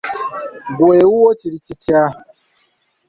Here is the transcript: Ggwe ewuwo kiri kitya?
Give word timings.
Ggwe 0.73 0.93
ewuwo 1.03 1.31
kiri 1.39 1.57
kitya? 1.65 2.03